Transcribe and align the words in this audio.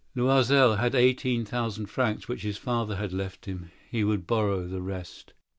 Loisel 0.15 0.77
possessed 0.77 0.95
eighteen 0.95 1.45
thousand 1.45 1.85
francs 1.85 2.27
which 2.27 2.41
his 2.41 2.57
father 2.57 2.95
had 2.95 3.13
left 3.13 3.45
him. 3.45 3.69
He 3.87 4.03
would 4.03 4.25
borrow 4.25 4.67
the 4.67 4.81
rest. 4.81 5.33